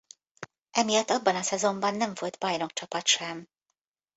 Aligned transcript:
Emiatt 0.71 1.09
abban 1.09 1.35
a 1.35 1.41
szezonban 1.41 1.95
nem 1.95 2.13
volt 2.19 2.39
bajnokcsapat 2.39 3.05
sem. 3.05 3.47